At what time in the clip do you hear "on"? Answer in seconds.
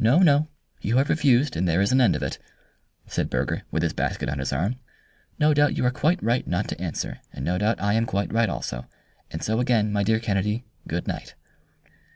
4.28-4.40